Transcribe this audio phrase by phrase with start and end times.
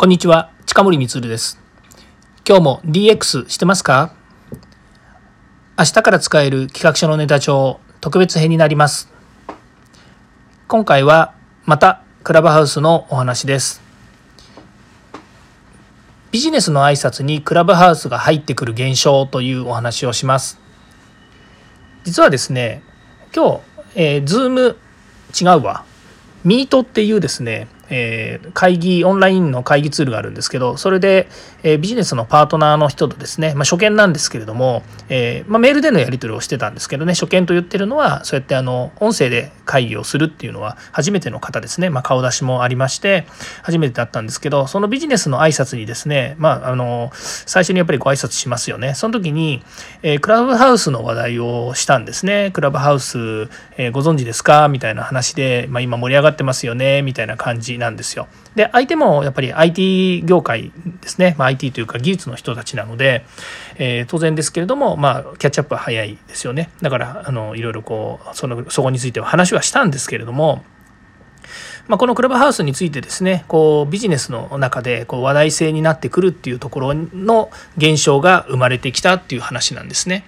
[0.00, 1.60] こんにちは、近森光です。
[2.48, 4.14] 今日も DX してますか？
[5.78, 9.12] 明日から使える企画書のネタ帳特別編になります。
[10.68, 11.34] 今回は
[11.66, 13.82] またクラブハウスのお話です。
[16.30, 20.58] ビジネスの挨拶にクラブハウスが入ってくる現象というお話をします。
[22.04, 22.82] 実はですね、
[23.36, 23.60] 今日、
[23.96, 24.78] えー、ズーム
[25.38, 25.84] 違うわ。
[26.42, 31.28] ミートっていうですね、えー、会議オンラインの会議ツールがあるんですけどそれで、
[31.62, 43.26] えー、ビジネスのパートナーの人とですね、まあ、初見なんですけれども、えー、まあ、メールでのやり取りをしてたんですけどね初見と言ってるのはそうやってあの音声で会議をするっていうのは初めての方ですね、まあ、顔出しもありまして
[43.62, 48.94] 初めてだったんですけどそのビジネスの挨拶にですね、まあ、あの最初にやっぱりご挨拶しますよね。
[48.94, 49.62] その時に、
[50.02, 52.50] えクラブハウスの話題をしたんですね。
[52.52, 54.68] クラブハウス、えご存知ですか？
[54.68, 58.28] みたいな話で、ま今盛り上がってますよねみたいな感じなんですよ。
[58.54, 63.24] で相手もやっぱり IT 業界ですね、まあ、IT というか技術の人たちなので、
[63.76, 70.62] えー、当然ですけれども、まあ、キャッチアップは早いですよねだからあのいろいろこうそのそこについては話はしたんですけれども
[71.88, 80.24] まあ、このクラブハウスについてですねこうビジネスの中でこう話題性になってくるっていうところの現象が生まれてきたっていう話なんですね。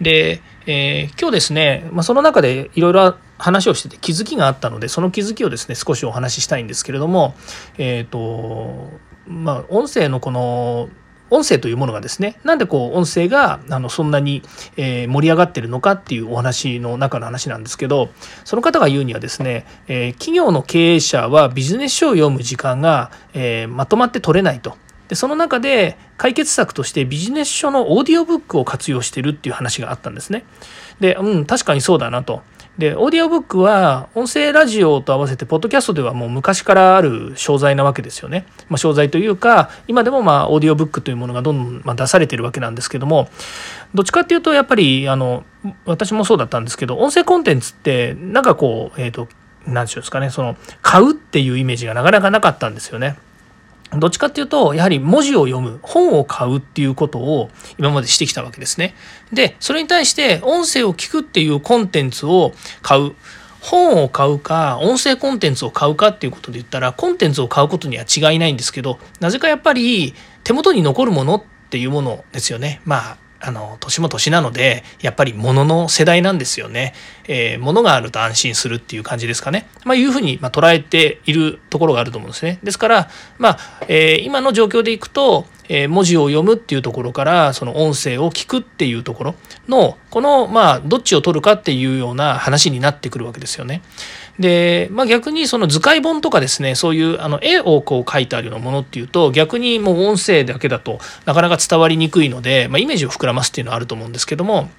[0.00, 7.34] で、えー、今日ですね、まあ、その中でいろいろ話をしてて気づきがあったのでその気づきをですね少しお話ししたいんですけれども
[7.78, 8.90] えっ、ー、と
[9.26, 10.88] まあ音声のこの
[11.30, 14.42] 音声というものがですねなんでこう音声があのそんなに、
[14.76, 18.10] え盛り上がってるのかっていうお話の中の話なんですけど
[18.44, 24.76] その方が言うにはですね、え企業の経営者はビジネス書を読む時間が、えまとまって取れないと。
[25.06, 30.44] でその中で解決策としてビジネス書のオーディオブックを活用してるっていう話があったんですね。
[31.00, 32.42] で、うん、確かにそうだなと。
[32.80, 38.46] で、オーディオブックは音声ラジオと合わせて、ポッドキャストではもう昔からある商材なわけですよね。
[38.70, 43.28] まあ、商材というか、今でもまあオーディオブックというものがどんどんま出されてるわけなんですけども、
[43.94, 45.44] どっちかっていうと、やっぱり、あの、
[45.84, 49.28] 私もそうだったんですけど、音声コンテンツって、なんかこう、えっ、ー、と、
[49.66, 53.18] 何て言うんですかね、その、買うっていうイメージがなかなかなかったんですよね。
[53.96, 58.94] どっちかっていうと、やはり文字を読む、本を買うっていうことを今までしてきたわけですね。
[59.32, 62.52] で、それに対して音声を聞くっていうコンテンツを
[62.82, 63.14] 買う。
[63.60, 70.14] 本を買うか、音声コンテンツを買うかっていうことで言ったら、コンテンツを買うことには違いないんですけど、なぜかやっぱり
[70.44, 72.80] 手元に残るものっていうものですよね。
[72.84, 76.92] まあ、あの年も年なのでやっぱり物の世代なんですよね。
[77.26, 79.68] えー、物があると安心するっていう感じですかね。
[79.84, 82.58] まあ、いうふうに、ま捉えているところがあると思うんですね。
[82.62, 83.08] ですから、
[83.38, 83.58] まあ
[83.88, 89.34] えー、今の状況でいくと、えー、文字を読むっていうところからその音声を聞くっていうところ
[89.68, 93.80] のこのまあどっちを取るかっていうような話になってくるわけですよね。
[94.40, 104.70] で、まあ、逆にその図解本とかですねそういうあの絵をこう書いてあるようなものっていうと逆にもう音声だけだとなかなか伝わりにくいので、まあ、イメージを膨らますっていうのはあると思うんですけども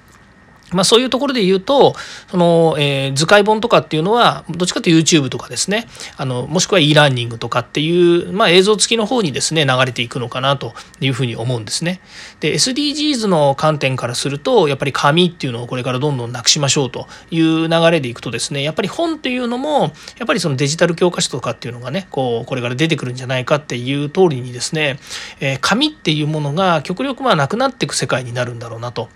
[0.72, 1.94] まあ、そういうところで言うと
[2.30, 5.88] その、えー、図解本とかっていうのはどっちかというと YouTube とかですね
[6.18, 12.02] あのもしくは e ラーニングとかっていう、まあ、映像付きの方にですね流れていくのかなというふうに思うんですね。
[12.40, 25.00] で SDGs の観点からするとやっぱり紙っていうのをこれからどんどんなくしましょうという流れでいくとですねやっぱり本っていうのもやっぱりそのデジタル教科書とかっていうのがねこうこれから出てくるんじゃないかっていう通りにですね、
[25.40, 29.10] えー、紙っていうものが極力まあなくなっていく世界になるんだろうなと。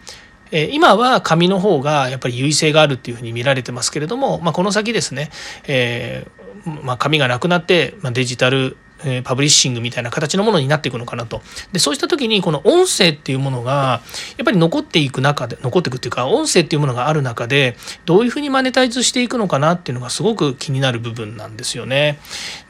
[0.58, 5.30] え今は紙の方がやっぱり優位性があるっていうふうに見られてますけれども、まあ、この先ですね、
[5.68, 11.42] えー、まあ、紙がなくなって、まあ、デジタルえパブリッシングみたいな形のものになっていくのかなと。
[11.72, 14.02] で、そうした時にこの音声っていうものが
[14.38, 22.20] やっぱり残っていく中で、残っていくっていうか音声っていうものがある中でどういうふうにマネタイズしていくのかなっていうのがすごく気になる部分なんですよね。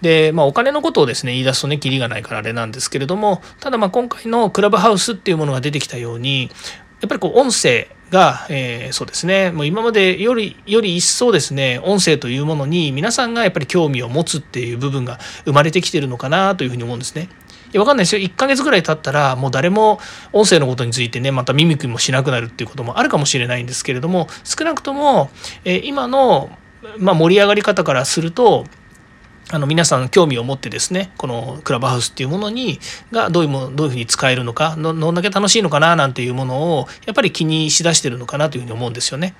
[0.02, 6.50] で、まあお金のことをですね、言い出すとね、キリがないからあれなんですけれども、ただまあ今回のクラブハウスっていうものが出てきたように、
[7.02, 17.30] やっぱりこう音声が、えー、そうですねもう今までよりより一層ですね音声というものに皆さんがやっぱり興味を持つっていう部分が生まれてきてるのかなというふうに思うんですね。
[17.74, 20.00] いや分かんないですよ1ヶ月ぐらい経ったらもう誰も
[20.32, 25.30] 音声のことについてねまたミミクもしなくなるっていうこともあるかもしれないんですけれども少なくとも、
[25.66, 26.58] えー、今の、
[26.98, 28.66] まあ、盛り上がり方からすると
[29.52, 32.80] あの皆さん興味を持ってですねこのクラブハウスっていうものに
[33.12, 39.36] がどういうもどういうふうに使えるのかどんだけ楽しいのかななんていうものをやっぱり気にしだしてるのかなというふうに思うんですよね。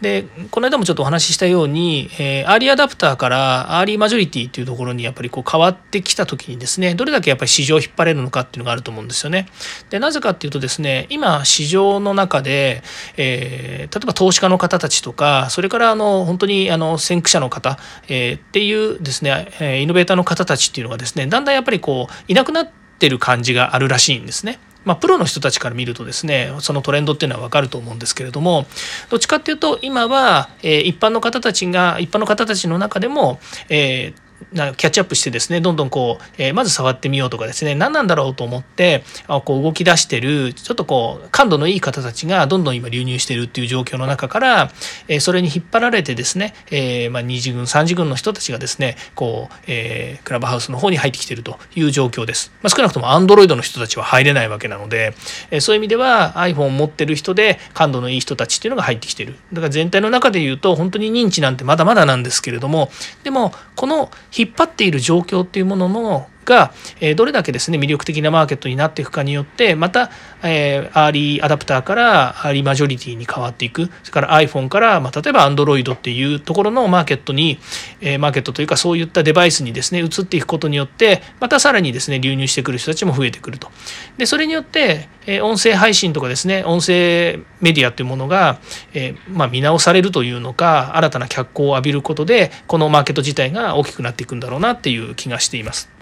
[0.00, 9.46] でこの間もちょっとお話ししたように、えー、アーリーアダプターからアーリーマジョリティっていうところにやっぱりこう変わってきた時にですねどれだけやっぱり市場を引っ張れるのかっていうのがあると思うんですよね。
[9.90, 12.82] でなぜかっていうとですね今市場の中で、
[13.16, 24.58] えー、例えば投資家の方たちとかそれからあの本当にあの先駆者の方、えー、っていうですねえイノベーターの方たちっていうのがですねだんだんやっぱりこういなくなってる感じがあるらしいんですね。
[24.84, 28.64] まあ、プロの人たちから見るとですねそのトレンドっていうのは分かると思うんですけれども
[29.10, 44.70] どっちかっていうと今は、え、一般の方たちが一般の方たちの中でも、えーなキャッチアップしてですねどんどんこう、えー、まず触ってみようとかですね何なんだろうと思ってあこう動き出してるちょっとこう感度のいい方たちがどんどん今流入してるっていう状況の中から、
[45.08, 55.14] えー、それに引っ張られてですね、えーまあ、2次軍3次軍の人たちがですねこう、えー、クラブハウスの方に入ってきてるという状況です、まあ、少なくとも Android の人たちは入れないわけなので、
[55.50, 59.36] えー、そういう意味では iPhone を持ってる人で感度のいい人たちっていうのが入ってきてる。
[59.52, 62.90] だから全体の中で言うと本当に認知なんてまだまだなんですけれども
[63.24, 70.10] でもこの引っ張っている状況っていうもののが、えどれだけですね魅力的なマーケットになっていくかによってまた、
[70.42, 77.58] えアーリーアダプターからアーリーマジョリティに変わっていくそれから iPhone から、まあ、例えば Android っていうところのマーケットに、
[78.00, 83.70] えマーケットというかそういったデバイスにですね移っていくことによってまたさらにですね流入してくる人たちも増えてくると
[84.18, 88.58] でそれによって、え音声配信とかですね音声メディアというものが、
[88.94, 95.99] えまあ、見直されるというのか新たな脚光を浴びることでこのマーケット自体が大きくなっていくんだろうなっていう気がしています。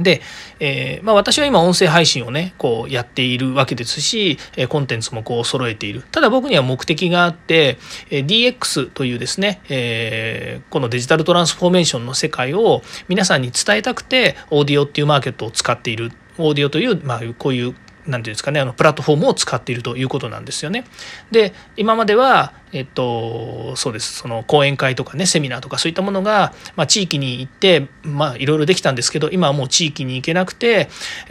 [0.00, 0.20] で、
[0.60, 4.38] えー、まあ、私は今音声配信をねこうやっているわけですし
[4.68, 6.02] コンテンツもこう揃えている。
[6.10, 7.78] ただ僕には目的があって
[8.10, 16.12] DX というですね、えー、このデジタルトランスフォーメーションの世界を皆さんに伝えたくてオーディオっていうマーケットを使っている。
[16.38, 17.74] オーディオという、まあ、こういう
[18.06, 20.84] 何て言うんですかねあのプラットフォームを使っているということなんですよね。
[21.30, 30.88] で今まではえっとそうですその講演会とかねセミナーとかそういったものが、まあ、地域に行ってまあいろいろできたんですけど今はもう地域に行けなくて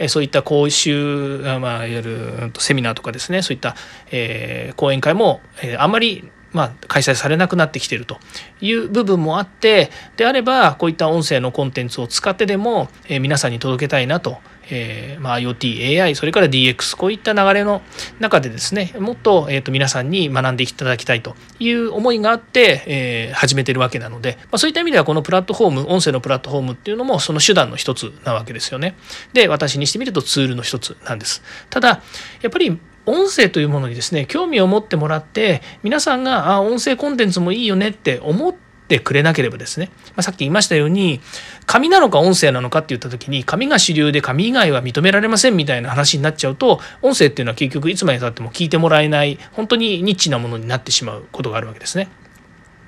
[0.08, 3.76] そういった講習まあいわゆるセミナーとかですねそういった、
[4.10, 8.18] えー、講演会も、えー、あんまりまあ、開催されなくなってきていると
[8.62, 14.38] いう部分もあってであればこういった音声のコンテンツを使ってでも、え、皆さんに届けたいなと
[14.70, 17.82] えーまあ、IoT、AI、それから DX、こういった流れの
[18.18, 28.96] 中でですね、もっと,、えーと、皆さんに学んでいただきたいという思いがあって、えー、始めてるわけなので、まあ、そういった意味ではこのプラットフォーム、音声のプラットフォームっていうのもその手段の一つなわけですよね。
[29.32, 31.42] で、私にしてみるとツールの一つなんです。
[31.70, 32.02] ただ、
[32.42, 41.20] やっぱり音声というものにですね、興味を持ってもらって、皆さんが、あ、音声コンテンツもいいよねって思ってってくれなければですね、まあ、さっき言いましたように
[41.66, 52.08] 紙なのか音声なのかって言った時に紙が主流で紙以外は認められませんみたいな話になっちゃうと音声っていうのは結局いつまでたっても聞いてもらえない本当にニッチなものになってしまうことがあるわけですね。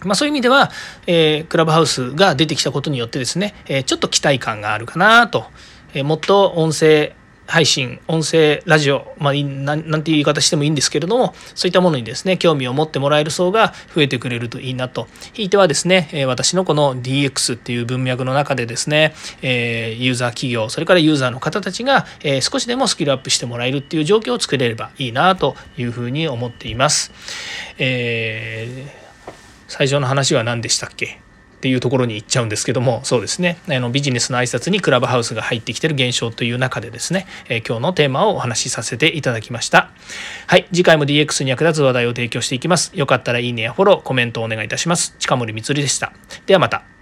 [0.05, 0.71] まあ、そういう意味では、
[1.09, 5.47] えー、クラブハウスが出てきたことによってですね、えー、ちょっと期待感があるかなと、
[5.93, 7.17] えー、もっと音声
[7.49, 15.09] 配信、音声、ラジオ、まあ、なんていう言い方してもいいんですけれども、そういったものにですね、興味を持ってもらえる層が増えてくれるといいなと。
[15.33, 27.13] ひいてはですね、私のこの DX っていう文脈の中でですね、えユーザー企業、それからユーザーの方たちが、え少しでもスキルアップしてもらえるっていう状況を作れればいいなというふうに思っています。
[27.79, 29.33] えー、
[29.69, 31.28] 最初の話は何でしたっけ？
[31.59, 33.59] っていうところに行っちゃうんですけどもそうですね。
[33.69, 39.91] あのビジネスの挨拶にクラブハウスが入ってきてる現象という中でですね、えー、今日のテーマをお話しさせていただきました。
[40.47, 40.69] はい。
[40.73, 42.93] 次回も DX に役立つ話題を提供していきます。
[42.95, 45.17] よかったらいいねやフォローコメントをお願いいたします。
[45.19, 46.13] 近森光でした。
[46.47, 46.98] ではまた。